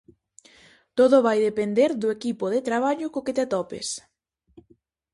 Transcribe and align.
Todo 0.97 1.17
vai 1.27 1.37
depender 1.47 1.91
do 2.01 2.07
equipo 2.17 2.45
de 2.53 2.59
traballo 2.69 3.07
co 3.13 3.23
que 3.25 3.35
te 3.37 3.43
atopes. 3.45 3.87